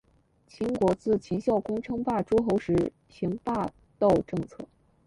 [0.47, 4.67] 秦国自秦孝公称霸诸候时行霸道政策。